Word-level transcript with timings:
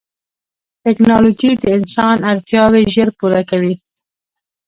ټکنالوجي 0.83 1.51
د 1.61 1.63
انسان 1.77 2.17
اړتیاوې 2.31 2.81
ژر 2.93 3.09
پوره 3.17 3.41
کوي. 3.49 3.73